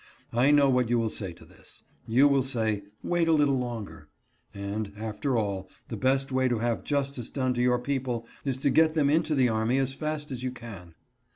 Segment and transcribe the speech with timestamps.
[0.33, 2.81] I know what you will say to this; you will say'
[3.13, 4.09] Wait a little longer,
[4.51, 8.71] and, after all, the best way to have justice done to your people is to
[8.71, 10.95] get them into the army as fast as you can.